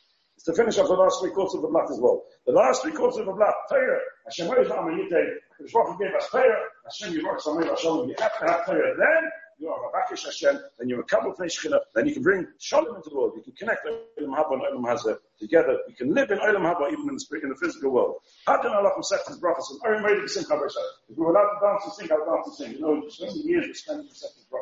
It's 0.41 0.49
to 0.49 0.53
finish 0.57 0.79
off 0.79 0.87
the 0.87 0.95
last 0.95 1.21
three 1.21 1.29
quarters 1.29 1.53
of 1.53 1.61
the 1.61 1.67
blood 1.67 1.85
as 1.91 1.99
well. 2.01 2.23
The 2.47 2.51
last 2.51 2.81
three 2.81 2.93
quarters 2.93 3.19
of 3.19 3.27
the 3.27 3.31
blood, 3.31 3.53
Torah, 3.69 3.99
Hashem 4.25 4.47
Yisrael 4.47 4.73
Amayitei, 4.73 5.37
the 5.59 5.97
gave 6.01 6.15
us 6.15 6.29
Torah, 6.31 6.65
Hashem 6.83 7.13
Yisrael 7.13 7.37
Amayitei, 7.45 8.07
you 8.07 8.15
have 8.17 8.39
to 8.39 8.45
have 8.49 8.65
Torah. 8.65 8.97
Then 8.97 9.29
you 9.59 9.69
are 9.69 9.77
Rabakish 9.77 10.25
Hashem, 10.25 10.59
and 10.79 10.89
you're 10.89 11.01
a 11.01 11.03
couple 11.03 11.29
of 11.29 11.37
Shechina, 11.37 11.77
then 11.93 12.07
you 12.07 12.13
can 12.13 12.23
bring 12.23 12.47
Shalom 12.57 12.95
into 12.95 13.11
the 13.11 13.15
world. 13.15 13.33
You 13.35 13.43
can 13.43 13.53
connect 13.53 13.85
Olam 13.85 14.33
Haba 14.33 14.53
and 14.53 14.63
Olam 14.63 14.89
Hazeh 14.89 15.15
together. 15.39 15.77
You 15.87 15.93
can 15.93 16.11
live 16.15 16.31
in 16.31 16.39
Olam 16.39 16.65
Haba 16.65 16.91
even 16.91 17.07
in 17.07 17.17
the, 17.17 17.39
in 17.43 17.49
the 17.49 17.55
physical 17.61 17.91
world. 17.91 18.15
Hadran 18.47 18.73
Alach 18.73 18.95
from 18.95 19.03
Sefton's 19.03 19.39
Brachas, 19.39 19.69
and 19.69 19.79
Orim 19.81 20.01
Medi 20.01 20.21
B'Simcha 20.21 20.57
B'Shem. 20.57 20.87
If 21.07 21.17
we 21.17 21.23
were 21.23 21.33
allowed 21.33 21.53
to 21.53 21.67
dance 21.67 21.83
and 21.85 21.93
sing, 21.93 22.09
I 22.11 22.15
would 22.15 22.25
dance 22.25 22.47
and 22.47 22.55
sing. 22.55 22.71
You 22.71 22.81
know, 22.81 23.07
so 23.09 23.27
many 23.27 23.41
years 23.41 23.67
we 23.67 23.73
spent 23.75 23.99
in 23.99 24.07
Sefton's 24.07 24.47
Brachas. 24.51 24.60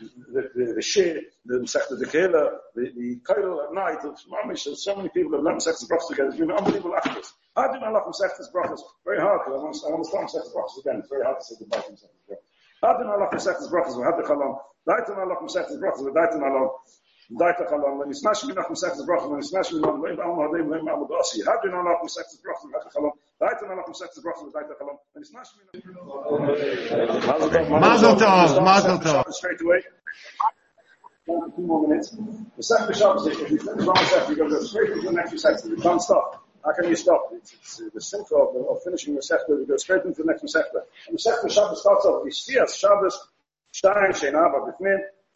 The, 0.00 0.48
the, 0.54 0.72
the 0.76 0.82
shir, 0.82 1.20
the 1.44 1.58
Masechta 1.58 1.98
the 1.98 2.06
Kela, 2.06 2.56
the, 2.74 2.90
the 2.96 3.20
Kaidal 3.20 3.68
at 3.68 3.74
night, 3.74 4.00
the 4.00 4.16
Mamish, 4.32 4.64
so 4.76 4.96
many 4.96 5.10
people 5.10 5.32
have 5.36 5.44
learned 5.44 5.60
Masechta's 5.60 5.88
Brachas 5.92 6.08
together. 6.08 6.30
It's 6.30 6.38
been 6.38 6.50
unbelievable 6.50 6.96
afterwards. 6.96 7.34
Hadran 7.56 7.82
Alach 7.84 8.04
from 8.04 8.14
Sefton's 8.14 8.48
Brachas, 8.48 8.80
very 9.04 9.20
hard, 9.20 9.40
because 9.44 9.60
I 9.60 9.62
want 9.62 9.76
to, 9.76 9.86
I 9.86 9.90
want 9.90 10.04
to 10.04 10.08
start 10.08 10.24
Masechta's 10.24 10.54
Brachas 10.56 10.80
again. 10.80 11.00
It's 11.00 11.08
very 11.10 11.24
hard 11.24 11.36
to 11.38 11.44
say 11.44 11.54
goodbye 11.58 11.84
from 11.84 11.94
Masechta's 11.96 12.24
Brachas. 12.24 12.48
Hadran 12.80 13.12
Alach 13.12 13.28
from 13.28 13.40
Sefton's 13.40 13.68
Brachas, 13.68 13.96
we 13.98 14.04
had 14.04 14.16
the 14.16 14.24
Chalam. 14.24 14.56
Daiten 14.88 15.18
Allah 15.20 15.36
Sefton's 15.48 15.76
Brachas, 15.76 16.00
we 16.00 16.10
daiten 16.16 16.40
Allah. 16.40 16.70
Daita 17.36 17.68
Chalam, 17.68 17.98
when 17.98 18.08
you 18.08 18.14
smash 18.14 18.40
from 18.40 18.76
Sefton's 18.76 19.04
Brachas, 19.04 19.28
when 19.28 19.36
you 19.36 19.44
smash. 19.44 19.68
Hadran 19.68 19.84
Alach 19.84 20.00
from 20.00 20.08
Sefton's 20.08 20.30
Brachas, 20.80 21.36
we 21.36 21.44
had 21.44 21.60
the 21.60 21.60
Chalam. 21.60 21.60
Daiten 21.60 21.76
Allah 21.76 21.96
from 22.00 22.08
Sefton's 22.08 22.40
Brachas, 22.40 22.64
we 22.64 22.72
daita 22.72 22.88
Chalam. 22.88 23.02
When 23.02 23.04
you 23.04 23.12
smash 23.12 23.12
me 23.12 23.29
Mazel 27.80 28.16
Tov, 28.16 28.62
Mazel 28.62 28.98
Tov. 28.98 29.32
Straight 29.32 29.60
away. 29.62 29.82
Two 31.26 31.62
more 31.62 31.88
minutes. 31.88 32.10
The 32.56 32.62
second 32.62 32.90
if 33.26 33.50
you 33.50 33.58
finish 33.58 33.86
one 33.86 33.96
second, 33.96 34.36
you 34.36 34.48
go 34.48 34.62
straight 34.62 34.90
into 34.90 35.06
the 35.06 35.12
next 35.12 35.40
seconds. 35.40 35.64
You 35.64 35.76
can't 35.76 36.02
stop. 36.02 36.44
How 36.64 36.72
can 36.74 36.88
you 36.90 36.96
stop? 36.96 37.30
It's, 37.32 37.52
it's 37.52 37.80
uh, 37.80 37.84
the 37.94 38.00
of, 38.36 38.76
of 38.76 38.82
finishing 38.82 39.14
the 39.14 39.22
go 39.66 39.76
straight 39.76 40.04
into 40.04 40.22
the 40.22 40.26
next. 40.26 40.42
And 40.42 41.14
the 41.14 41.18
Shabbos 41.50 41.80
starts 41.80 42.04
off 42.04 42.24
with 42.24 42.34
Yisiyas 42.34 42.74
Shabbos, 42.76 43.18
Shein 43.72 44.34
Abba 44.34 44.72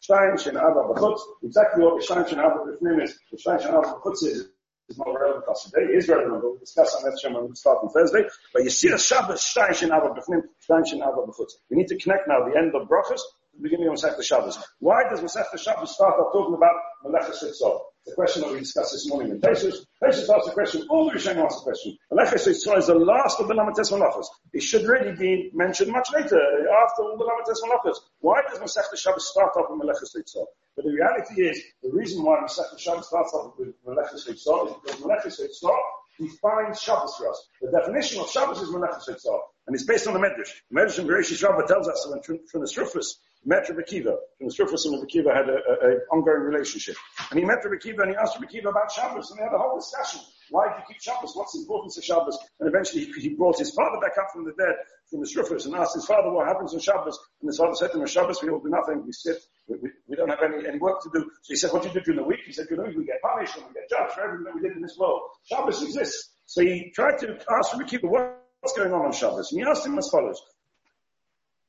Shtayin 0.03 0.35
Shein 0.35 0.57
Abba. 0.57 1.17
Exactly 1.43 1.85
what 1.85 2.03
Shtayin 2.03 2.29
Shein 2.29 2.39
Abba 2.39 2.59
B'fnim 2.71 3.03
is, 3.03 3.19
the 3.31 3.39
Shein 3.39 3.65
Abba 3.65 4.01
is, 4.23 4.49
is 4.89 4.99
not 4.99 5.09
relevant 5.09 5.49
us 5.49 5.65
today. 5.65 5.87
It 5.93 5.97
is 5.97 6.09
relevant, 6.09 6.43
we'll 6.43 6.59
discuss 6.59 6.95
on 6.95 7.05
that 7.05 7.19
Shem 7.21 7.35
when 7.35 7.49
we 7.49 7.55
start 7.55 7.79
on 7.83 7.91
Thursday. 7.91 8.25
But 8.53 8.63
Yisiyas 8.63 9.07
Shabbos, 9.07 9.41
Shtayin 9.41 9.71
Shein 9.71 9.91
Abba 9.91 10.15
B'fnim, 10.15 10.43
Shtayin 10.63 10.85
Shein 10.85 11.03
Abba 11.03 11.23
B'chutz. 11.27 11.53
We 11.71 11.77
need 11.77 11.89
to 11.89 11.99
connect 11.99 12.29
now 12.29 12.45
the 12.49 12.57
end 12.59 12.75
of 12.75 12.89
Brachas 12.89 13.21
the 13.57 13.63
beginning 13.63 13.89
of 13.89 13.95
Masechta 13.95 14.23
Shabbos. 14.23 14.59
Why 14.79 15.03
does 15.09 15.21
Masechta 15.21 15.59
Shabbos 15.59 15.95
start 15.95 16.15
off 16.19 16.33
talking 16.33 16.55
about 16.55 16.75
Melechus 17.05 17.43
Sitzor? 17.43 17.81
The 18.07 18.15
question 18.15 18.43
that 18.43 18.53
we 18.53 18.59
discussed 18.59 18.93
this 18.93 19.09
morning 19.09 19.31
in 19.33 19.41
Tesis. 19.41 19.77
Tesis 20.03 20.29
asked 20.29 20.47
the 20.47 20.53
question, 20.53 20.87
all 20.91 21.07
the 21.07 21.13
Rishonim 21.13 21.45
asked 21.45 21.65
the 21.65 21.71
question. 21.71 21.97
Melechus 22.13 22.47
Sitzor 22.47 22.79
is 22.79 22.87
the 22.89 22.95
last 22.95 23.41
of 23.41 23.49
the 23.49 23.55
Lamates 23.55 23.91
Malachos. 23.93 24.27
It 24.53 24.63
should 24.63 24.87
really 24.87 25.17
be 25.17 25.51
mentioned 25.55 25.91
much 25.91 26.09
later, 26.13 26.39
after 26.85 27.03
all 27.03 27.17
the 27.17 27.25
Lamates 27.25 27.63
Malachos. 27.65 27.97
Why 28.21 28.43
does 28.43 28.59
Masechta 28.59 28.99
Shabbos 28.99 29.29
start 29.29 29.53
off 29.57 29.67
with 29.71 29.81
Melechus 29.81 30.15
Sitzor? 30.15 30.45
But 30.77 30.85
the 30.85 30.93
reality 30.93 31.43
is, 31.43 31.63
the 31.83 31.91
reason 31.93 32.23
why 32.25 32.41
Masechta 32.41 32.79
Shabbos 32.79 33.07
starts 33.07 33.33
off 33.33 33.55
with 33.59 33.75
Melechus 33.87 34.29
Sitzor 34.29 34.69
is 34.69 34.75
because 34.83 35.01
Melechus 35.01 35.41
Sitzor 35.41 35.77
defines 36.21 36.81
Shabbos 36.81 37.17
for 37.17 37.31
us. 37.31 37.49
The 37.63 37.71
definition 37.71 38.21
of 38.21 38.29
Shabbos 38.29 38.61
is 38.61 38.69
Melechus 38.69 39.09
Sitzor. 39.09 39.39
And 39.67 39.75
it's 39.75 39.85
based 39.85 40.07
on 40.07 40.13
the 40.13 40.21
Medrash. 40.21 40.53
The 40.71 40.77
Medrash 40.79 40.99
in 40.99 41.07
Bereshit 41.07 41.43
Rabbah 41.43 41.67
tells 41.67 41.89
us 41.89 42.07
when 42.07 42.61
the 42.61 42.69
Strufus 42.69 43.15
met 43.45 43.69
Rabbi 43.69 43.83
Kiva. 43.83 44.17
From 44.39 44.49
the 44.49 44.55
Strufus 44.55 44.85
and 44.85 44.95
Rabbi 44.95 45.07
Kiva 45.07 45.35
had 45.35 45.49
an 45.49 46.01
ongoing 46.11 46.43
relationship. 46.43 46.97
And 47.31 47.39
he 47.39 47.45
met 47.45 47.65
Rabbi 47.65 47.77
Kiva 47.81 48.03
and 48.03 48.11
he 48.11 48.17
asked 48.17 48.37
Rabbi 48.37 48.51
Kiva 48.51 48.69
about 48.69 48.91
Shabbos 48.91 49.31
and 49.31 49.39
they 49.39 49.45
had 49.45 49.53
a 49.53 49.59
whole 49.59 49.79
discussion. 49.79 50.21
Why 50.51 50.69
do 50.69 50.75
you 50.79 50.85
keep 50.89 51.01
Shabbos? 51.01 51.33
What's 51.35 51.53
the 51.53 51.61
importance 51.61 51.97
of 51.97 52.05
Shabbos? 52.05 52.39
And 52.61 52.69
eventually 52.69 53.05
he, 53.05 53.13
he 53.21 53.29
brought 53.31 53.59
his 53.59 53.71
father 53.71 53.99
back 54.01 54.17
up 54.19 54.29
from 54.33 54.45
the 54.45 54.53
dead 54.59 54.77
from 55.11 55.21
the 55.21 55.27
Strufus 55.27 55.67
and 55.67 55.75
asked 55.75 55.95
his 55.95 56.05
father 56.05 56.31
what 56.31 56.47
happens 56.47 56.75
on 56.75 56.81
Shabbos. 56.81 57.19
And 57.41 57.49
his 57.49 57.59
father 57.59 57.75
said 57.75 57.89
to 57.89 57.95
him, 57.95 58.03
on 58.03 58.07
Shabbos 58.07 58.43
we 58.43 58.51
all 58.51 58.61
do 58.61 58.69
nothing. 58.69 59.05
We 59.05 59.13
sit. 59.13 59.39
We, 59.69 59.77
we, 59.83 59.89
we 60.09 60.17
don't 60.17 60.29
have 60.29 60.43
any, 60.43 60.67
any 60.67 60.79
work 60.79 61.03
to 61.03 61.11
do. 61.13 61.21
So 61.43 61.49
he 61.49 61.57
said, 61.57 61.73
what 61.73 61.83
do 61.83 61.89
you 61.89 61.95
do 61.95 62.01
during 62.01 62.21
the 62.21 62.27
week? 62.27 62.41
He 62.47 62.53
said, 62.53 62.67
the 62.69 62.77
week 62.83 62.97
we 62.97 63.05
get 63.05 63.21
punished 63.23 63.57
and 63.57 63.67
we 63.67 63.75
get 63.75 63.89
judged 63.89 64.13
for 64.13 64.23
everything 64.23 64.45
that 64.45 64.55
we 64.55 64.61
did 64.61 64.77
in 64.77 64.83
this 64.83 64.97
world. 64.99 65.21
Shabbos 65.45 65.83
exists. 65.83 66.33
So 66.47 66.61
he 66.61 66.93
tried 66.95 67.19
to 67.21 67.39
ask 67.51 67.73
Rabbi 67.73 67.85
Kiva, 67.85 68.07
what's 68.07 68.77
going 68.77 68.93
on 68.93 69.07
on 69.07 69.13
Shabbos? 69.13 69.53
And 69.53 69.61
he 69.61 69.67
asked 69.69 69.87
him 69.87 69.99
as 69.99 70.09
follows. 70.11 70.41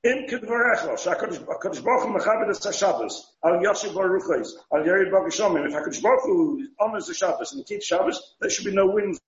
Im 0.05 0.27
kedvarecho, 0.27 0.93
shakadosh 1.03 1.43
baruch 1.43 2.03
hu 2.03 2.13
mechabed 2.13 2.50
es 2.51 2.77
Shabbos, 2.77 3.38
al 3.43 3.53
yoshiv 3.53 3.95
baruchos, 3.95 4.50
al 4.71 4.83
yerid 4.83 5.09
bagishomim. 5.09 5.65
If 5.65 5.74
HaKadosh 5.74 6.03
Baruch 6.03 6.21
Hu 6.25 6.67
honors 6.79 7.07
the 7.07 7.15
Shabbos 7.15 7.53
and 7.53 7.65
keeps 7.65 7.88
Shabbos, 7.88 8.35
there 8.39 8.51
should 8.51 8.65
be 8.65 8.71
no 8.71 8.85
winds 8.85 9.19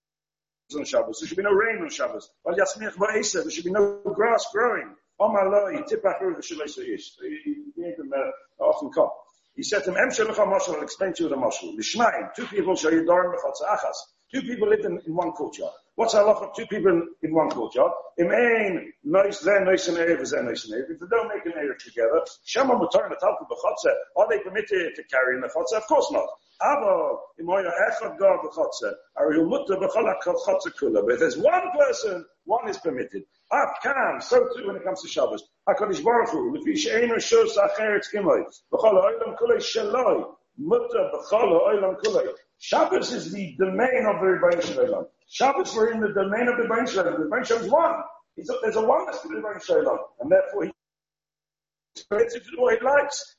on 0.76 0.84
Shabbos. 0.84 1.18
There 1.18 1.26
should 1.26 1.36
be 1.36 1.42
no 1.42 1.50
rain 1.50 1.82
on 1.82 1.90
Shabbos. 1.90 2.30
Al 2.46 2.54
yasmich 2.54 2.94
ba'eser, 2.94 3.42
there 3.42 3.50
should 3.50 3.64
be 3.64 3.72
no 3.72 4.00
grass 4.14 4.46
growing. 4.52 4.94
Omar 5.18 5.50
lo, 5.50 5.66
yitipach 5.66 6.20
ru 6.20 6.36
v'shalei 6.36 6.68
yish. 6.78 7.10
He 7.44 7.56
made 7.76 7.96
them 7.96 8.12
uh, 8.16 8.62
often 8.62 8.92
come. 8.92 9.10
He 9.56 9.64
said 9.64 9.82
to 9.82 9.90
him, 9.90 9.96
Em 9.96 10.10
shelecha 10.10 10.46
mashal, 10.46 10.76
I'll 10.76 10.82
explain 10.82 11.12
to 11.14 11.24
you 11.24 11.28
the 11.28 11.34
mashal. 11.34 11.76
Lishmayim, 11.76 12.36
two 12.36 12.46
people 12.46 12.76
shall 12.76 12.92
yidorim 12.92 13.34
b'chotza 13.34 13.66
achas. 13.68 13.96
Two 14.32 14.42
people 14.42 14.68
lived 14.68 14.84
in, 14.84 15.00
in 15.04 15.16
one 15.16 15.32
courtyard. 15.32 15.72
What's 15.98 16.12
the 16.12 16.20
halacha 16.20 16.50
of 16.50 16.54
two 16.54 16.64
people 16.66 17.08
in 17.22 17.34
one 17.34 17.50
courtyard? 17.50 17.90
Im 18.18 18.30
ein 18.30 18.92
nois 19.04 19.40
there 19.40 19.64
nois 19.64 19.88
an 19.88 19.96
erev 19.96 20.20
is 20.20 20.30
there 20.30 20.44
nois 20.44 20.64
an 20.66 20.78
erev. 20.78 20.90
If 20.92 21.00
they 21.00 21.06
don't 21.10 21.26
make 21.26 21.44
an 21.44 21.54
erev 21.58 21.76
together, 21.76 22.22
shama 22.44 22.74
mutar 22.74 23.10
natalku 23.10 23.48
b'chotze, 23.50 23.90
are 24.16 24.28
they 24.28 24.38
permitted 24.38 24.94
to 24.94 25.02
carry 25.10 25.34
in 25.34 25.40
the 25.40 25.48
chotze? 25.48 25.76
Of 25.76 25.88
course 25.88 26.08
not. 26.12 26.28
Avo 26.62 27.18
im 27.40 27.50
oya 27.50 27.72
echad 27.90 28.16
gar 28.16 28.38
b'chotze, 28.38 28.92
are 29.16 29.32
you 29.32 29.40
mutar 29.40 29.76
b'chol 29.82 30.06
ha-chotze 30.06 30.70
kula. 30.80 31.04
But 31.04 31.14
if 31.14 31.18
there's 31.18 31.36
one 31.36 31.68
person, 31.76 32.24
one 32.44 32.68
is 32.68 32.78
permitted. 32.78 33.24
Af 33.50 33.82
kam, 33.82 34.20
so 34.20 34.38
too 34.56 34.68
when 34.68 34.76
it 34.76 34.84
comes 34.84 35.02
to 35.02 35.08
Shabbos. 35.08 35.42
HaKadosh 35.68 36.04
Baruch 36.04 36.28
Hu, 36.28 36.56
lefi 36.56 36.78
she'enu 36.78 37.18
shos 37.18 37.56
acheret 37.56 38.04
kimoi, 38.14 38.44
b'chol 38.72 39.02
ha'olam 39.02 39.36
kulei 39.36 39.58
shaloi, 39.58 40.32
mutar 40.62 41.10
b'chol 41.10 41.58
ha'olam 41.58 41.96
kulei. 41.96 42.28
Shabbos 42.60 43.12
is 43.12 43.32
the 43.32 43.56
domain 43.58 44.06
of 44.06 44.20
the 44.20 44.26
Rebbein 44.26 44.62
Shalom. 44.62 45.06
Shabbos 45.28 45.74
we're 45.76 45.92
in 45.92 46.00
the 46.00 46.08
domain 46.08 46.48
of 46.48 46.56
the 46.56 46.64
Rebbein 46.64 46.88
Shalom. 46.88 47.12
The 47.12 47.26
Rebbein 47.26 47.44
Shalom 47.44 47.64
is 47.64 47.70
one. 47.70 47.94
A, 48.38 48.54
there's 48.62 48.76
a 48.76 48.82
oneness 48.82 49.20
to 49.20 49.28
the 49.28 49.34
Rebbein 49.34 49.62
Shalom. 49.62 49.98
And 50.20 50.32
therefore 50.32 50.64
he 50.64 50.72
permits 52.08 52.34
him 52.34 52.40
to 52.40 52.50
do 52.50 52.62
what 52.62 52.78
he 52.78 52.84
likes. 52.84 53.36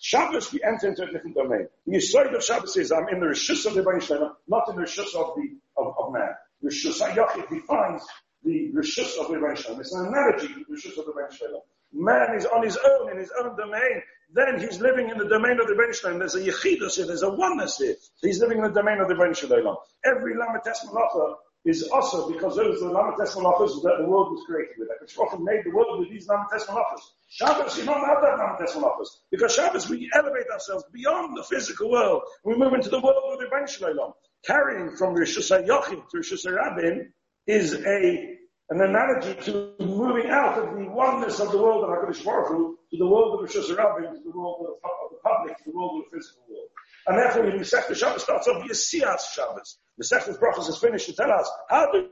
Shabbos, 0.00 0.52
we 0.52 0.62
enter 0.62 0.88
into 0.88 1.02
a 1.02 1.12
different 1.12 1.36
domain. 1.36 1.68
The 1.86 1.96
Yisrael 1.96 2.34
of 2.34 2.42
Shabbos 2.42 2.76
is, 2.78 2.90
I'm 2.92 3.08
in 3.08 3.20
the 3.20 3.26
Rishus 3.26 3.66
of 3.66 3.74
the 3.74 3.82
Rebbein 3.82 4.00
Shalom, 4.00 4.32
not 4.48 4.68
in 4.70 4.76
the 4.76 4.82
Rishus 4.82 5.14
of 5.14 5.34
the, 5.36 5.58
of, 5.76 5.94
of 5.98 6.12
man. 6.12 6.34
Rishus 6.64 7.00
HaYachid 7.02 7.48
defines 7.50 8.02
the 8.42 8.72
Rishus 8.72 9.18
of 9.20 9.28
the 9.28 9.34
Rebbein 9.34 9.56
Shalom. 9.56 9.80
It's 9.80 9.94
an 9.94 10.06
analogy 10.06 10.48
to 10.48 10.54
the 10.54 10.74
Rishus 10.74 10.98
of 10.98 11.04
the 11.04 11.12
Rebbein 11.12 11.36
Shalom. 11.36 11.60
Man 11.92 12.34
is 12.36 12.46
on 12.46 12.62
his 12.62 12.76
own, 12.76 13.10
in 13.10 13.18
his 13.18 13.30
own 13.38 13.56
domain 13.56 14.02
then 14.34 14.58
he's 14.58 14.80
living 14.80 15.10
in 15.10 15.18
the 15.18 15.28
domain 15.28 15.60
of 15.60 15.66
the 15.66 15.74
Ben 15.74 15.92
Shalom. 15.92 16.18
There's 16.18 16.34
a 16.34 16.40
yechidus 16.40 16.96
here, 16.96 17.06
there's 17.06 17.22
a 17.22 17.30
oneness 17.30 17.78
here. 17.78 17.96
He's 18.22 18.40
living 18.40 18.58
in 18.58 18.64
the 18.64 18.70
domain 18.70 19.00
of 19.00 19.08
the 19.08 19.14
Ben 19.14 19.34
Shalom. 19.34 19.76
Every 20.04 20.34
Lamates 20.34 20.84
Malacha 20.86 21.34
is 21.64 21.88
also 21.90 22.30
because 22.32 22.56
those 22.56 22.82
are 22.82 22.88
the 22.88 22.94
Lamates 22.94 23.34
Malachas 23.36 23.82
that 23.82 23.98
the 23.98 24.06
world 24.06 24.32
was 24.32 24.42
created 24.46 24.74
with. 24.78 24.88
Like 24.88 25.08
Shlochim 25.08 25.44
made 25.44 25.64
the 25.64 25.70
world 25.70 26.00
with 26.00 26.10
these 26.10 26.26
Lamates 26.28 26.66
Malachas. 26.66 27.00
Shabbos, 27.28 27.76
you 27.78 27.84
don't 27.84 28.04
have 28.06 28.22
that 28.22 28.38
Lamates 28.38 28.74
Malachas. 28.74 29.08
Because 29.30 29.54
Shabbos, 29.54 29.88
we 29.90 30.10
elevate 30.14 30.48
ourselves 30.50 30.84
beyond 30.92 31.36
the 31.36 31.44
physical 31.44 31.90
world. 31.90 32.22
We 32.44 32.56
move 32.56 32.72
into 32.72 32.88
the 32.88 33.00
world 33.00 33.34
of 33.34 33.38
the 33.38 33.48
Ben 33.50 33.66
Shalom. 33.66 34.14
Carrying 34.46 34.96
from 34.96 35.14
Rosh 35.14 35.36
Hashanah 35.36 35.86
to 35.86 36.02
Rosh 36.14 36.32
Hashanah 36.32 37.06
is 37.46 37.74
a 37.74 38.38
an 38.72 38.80
analogy 38.80 39.34
to 39.42 39.74
moving 39.80 40.30
out 40.30 40.58
of 40.58 40.74
the 40.74 40.88
oneness 40.88 41.40
of 41.40 41.52
the 41.52 41.58
world 41.58 41.84
of 41.84 41.90
HaKadosh 41.90 42.24
Baruch 42.24 42.48
Hu 42.48 42.78
to 42.90 42.96
the 42.96 43.06
world 43.06 43.34
of 43.34 43.40
Rosh 43.40 43.56
Hashanah, 43.56 44.12
to 44.12 44.20
the 44.24 44.38
world 44.38 44.66
of, 44.66 45.10
the 45.10 45.18
public, 45.22 45.58
to 45.58 45.64
the 45.66 45.76
world 45.76 46.00
of 46.00 46.10
the 46.10 46.16
physical 46.16 46.42
world. 46.48 46.68
And 47.06 47.18
therefore, 47.18 47.42
when 47.44 47.58
Masechta 47.58 47.94
Shabbos 47.94 48.22
starts 48.22 48.48
off, 48.48 48.64
Yesias 48.64 49.34
Shabbos. 49.34 49.78
Masechta 50.00 50.38
Brachos 50.38 50.70
is 50.70 50.78
finished 50.78 51.06
to 51.06 51.12
tell 51.12 51.30
us 51.30 51.50
how 51.68 51.92
do 51.92 52.08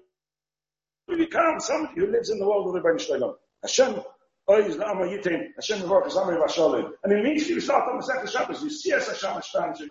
we 1.08 1.16
become 1.16 1.60
somebody 1.60 1.98
who 1.98 2.08
lives 2.08 2.28
in 2.28 2.38
the 2.38 2.46
world 2.46 2.68
of 2.68 2.74
the 2.74 2.86
Ben 2.86 2.98
Shalom. 2.98 3.36
Hashem 3.62 4.02
Oiz 4.50 4.76
La'ama 4.76 5.08
Yitin, 5.08 5.46
Hashem 5.56 5.78
Mevorach 5.78 6.10
Zamri 6.10 6.38
Vashalim. 6.38 6.90
And 7.04 7.12
immediately 7.14 7.54
we 7.54 7.60
start 7.60 7.88
on 7.88 7.98
Masechta 7.98 8.30
Shabbos, 8.30 8.62
Yesias 8.62 9.08
Hashem 9.08 9.30
Ashtan 9.30 9.88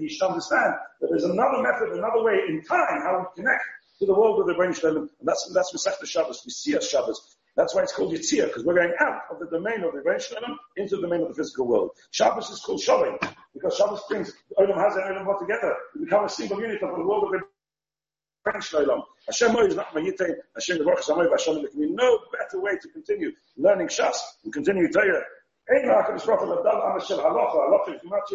You 0.00 0.08
should 0.08 0.26
understand 0.26 0.74
that 1.00 1.08
there's 1.10 1.24
another 1.24 1.60
method, 1.60 1.98
another 1.98 2.22
way 2.22 2.38
in 2.48 2.62
time 2.62 3.00
how 3.02 3.18
we 3.18 3.42
connect 3.42 3.64
to 3.98 4.06
the 4.06 4.14
world 4.14 4.40
of 4.40 4.46
the 4.46 4.54
brain 4.54 4.72
Shalom. 4.72 5.10
And 5.18 5.28
that's, 5.28 5.50
that's 5.52 5.72
Masechta 5.72 6.06
Shabbos, 6.06 6.44
Yesias 6.48 6.88
Shabbos. 6.88 7.36
That's 7.56 7.74
why 7.74 7.82
it's 7.82 7.92
called 7.92 8.12
Yitzir, 8.14 8.46
because 8.46 8.64
we're 8.64 8.76
going 8.76 8.94
out 9.00 9.22
of 9.32 9.40
the 9.40 9.46
domain 9.46 9.82
of 9.82 9.92
the 9.92 9.98
Rebbein 9.98 10.20
Shalom 10.20 10.56
into 10.76 10.96
the 10.96 11.02
domain 11.02 11.22
of 11.22 11.28
the 11.28 11.34
physical 11.34 11.66
world. 11.66 11.90
Shabbos 12.12 12.50
is 12.50 12.60
called 12.60 12.80
Shalom, 12.80 13.18
because 13.52 13.76
Shabbos 13.76 14.02
brings 14.08 14.32
Olam 14.56 14.76
Hazar 14.76 15.00
and 15.00 15.26
Olam 15.26 15.40
together. 15.40 15.74
We 15.96 16.04
become 16.04 16.24
a 16.24 16.28
single 16.28 16.60
unit 16.60 16.80
of 16.82 16.96
the 16.96 17.04
world 17.04 17.24
of 17.24 17.30
the 17.32 18.50
Rebbein 18.50 18.62
Shalom. 18.62 19.02
Hashem 19.26 19.56
is 19.56 19.74
not 19.74 19.92
Mayite, 19.92 20.34
Hashem 20.54 20.84
Baruch 20.84 21.00
Samoy, 21.00 21.28
Hashem 21.30 21.54
There 21.56 21.68
can 21.68 21.80
be 21.80 21.90
no 21.90 22.20
better 22.32 22.60
way 22.60 22.78
to 22.80 22.88
continue 22.88 23.32
learning 23.56 23.88
Shas 23.88 24.16
and 24.44 24.52
continue 24.52 24.88
Torah. 24.92 25.24
Ladal 25.70 26.86
Am 26.86 27.00
Hashem 27.00 27.18
Halacha, 27.18 27.56
Halacha 27.56 27.96
is 27.96 28.00
much 28.04 28.32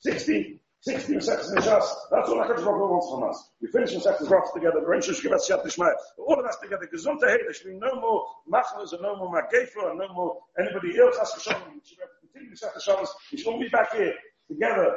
60, 0.00 0.60
60 0.84 1.18
seconds 1.20 1.50
in 1.50 1.58
Shas. 1.58 1.88
That's 2.10 2.28
all 2.28 2.44
HaKadosh 2.44 2.60
Baruch 2.60 2.76
Hu 2.76 2.92
wants 2.92 3.08
from 3.08 3.24
us. 3.24 3.48
We 3.62 3.68
finish 3.68 3.94
in 3.94 4.00
Baruch 4.04 4.52
together. 4.52 4.84
The 4.84 5.20
give 5.22 5.32
us 5.32 5.46
Shat 5.46 5.64
Nishmai. 5.64 5.90
All 6.18 6.38
of 6.38 6.44
us 6.44 6.56
together. 6.60 6.86
Gesundheit. 6.92 7.40
There 7.40 7.54
should 7.54 7.68
be 7.68 7.78
no 7.80 7.98
more 7.98 8.26
machlas 8.52 8.92
and 8.92 9.00
no 9.00 9.16
more 9.16 9.32
magefa 9.32 9.90
and 9.90 9.98
no 9.98 10.12
more 10.12 10.36
anybody 10.60 11.00
else. 11.00 11.16
Has 11.16 11.32
to 11.32 11.56
We 11.72 11.80
should 11.88 11.96
continue 12.20 12.54
Shat 12.54 12.74
Shabbos. 12.82 13.08
We 13.32 13.38
should 13.38 13.46
all 13.46 13.58
be 13.58 13.68
back 13.68 13.94
here 13.94 14.12
together 14.46 14.92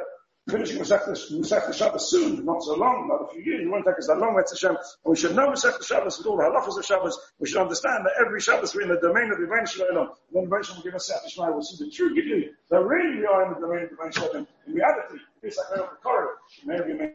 finishing 0.48 0.78
Masechta 0.78 1.74
Shabbos 1.74 2.10
soon, 2.10 2.44
not 2.44 2.62
so 2.62 2.74
long, 2.74 3.08
not 3.08 3.28
a 3.28 3.32
few 3.32 3.42
years. 3.42 3.66
It 3.66 3.70
won't 3.70 3.84
take 3.84 3.98
us 3.98 4.06
that 4.06 4.18
long, 4.18 4.34
Hashem. 4.34 4.70
And 4.70 4.78
we 5.04 5.16
should 5.16 5.36
know 5.36 5.48
Masechta 5.48 5.84
Shabbos 5.84 6.18
with 6.18 6.26
all 6.26 6.36
the 6.36 6.44
halachas 6.44 6.78
of 6.78 6.84
Shabbos. 6.84 7.18
We 7.38 7.48
should 7.48 7.60
understand 7.60 8.06
that 8.06 8.24
every 8.24 8.40
Shabbos 8.40 8.74
we're 8.74 8.82
in 8.82 8.88
the 8.88 9.00
domain 9.00 9.30
of 9.30 9.38
the 9.38 9.44
Rebbein 9.44 9.68
Shalom. 9.68 10.08
And 10.08 10.08
then 10.32 10.44
the 10.44 10.56
Rebbein 10.56 10.76
will 10.76 10.82
give 10.82 10.94
us 10.94 11.10
Sefta 11.10 11.30
Shema. 11.30 11.52
We'll 11.52 11.62
see 11.62 11.84
the 11.84 11.90
true 11.90 12.14
Gidui. 12.14 12.50
So 12.68 12.80
really 12.80 13.20
we 13.20 13.26
are 13.26 13.46
in 13.46 13.54
the 13.54 13.60
domain 13.60 13.84
of 13.84 13.90
the 13.90 13.96
Rebbein 13.96 14.14
Shalom. 14.14 14.46
In 14.66 14.74
reality, 14.74 15.18
it's 15.42 15.58
like 15.58 15.66
an 15.74 15.80
open 15.84 15.96
corridor. 16.02 16.34
Maybe, 16.64 16.92
maybe, 16.94 17.12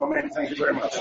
Amen. 0.00 0.30
Thank 0.30 0.50
you 0.50 0.56
very 0.56 0.72
much. 0.72 0.96